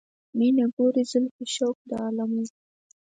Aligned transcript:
مینه، 0.37 0.65
ګورې 0.75 1.03
زلفې، 1.11 1.45
شوق 1.55 1.77
د 1.89 1.91
علم 2.03 2.31
و 2.37 2.41
فن 2.49 2.55